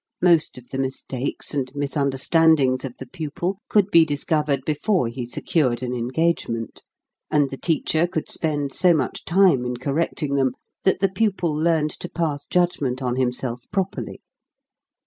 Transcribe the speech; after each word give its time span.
Most 0.23 0.57
of 0.57 0.69
the 0.69 0.79
mis 0.79 1.03
takes 1.03 1.53
and 1.53 1.71
misunderstandings 1.75 2.83
of 2.83 2.97
the 2.97 3.05
pupil 3.05 3.59
could 3.69 3.91
be 3.91 4.03
discovered 4.03 4.65
before 4.65 5.07
he 5.09 5.25
secured 5.25 5.83
an 5.83 5.93
en 5.93 6.07
gagement, 6.09 6.81
and 7.29 7.51
the 7.51 7.57
teacher 7.57 8.07
could 8.07 8.27
spend 8.27 8.73
so 8.73 8.95
much 8.95 9.23
time 9.25 9.63
in 9.63 9.77
correcting 9.77 10.33
them 10.33 10.53
that 10.85 11.01
the 11.01 11.09
pupil 11.09 11.53
learned 11.53 11.91
to 11.91 12.09
pass 12.09 12.47
judgment 12.47 12.99
on 12.99 13.15
himself 13.15 13.69
properly. 13.71 14.21